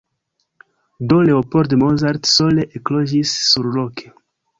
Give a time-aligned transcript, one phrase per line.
[1.11, 4.15] Do Leopold Mozart sole ekloĝis surloke.